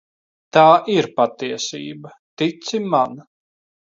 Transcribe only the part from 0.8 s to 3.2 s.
ir patiesība, tici man.